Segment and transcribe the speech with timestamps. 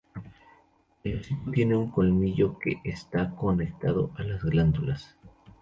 [1.03, 5.15] El hocico tiene un colmillo que está conectado a las glándulas.